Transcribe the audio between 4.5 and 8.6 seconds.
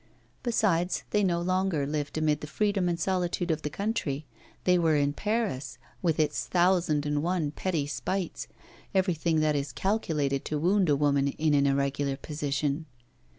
they were in Paris, with its thousand and one petty spites,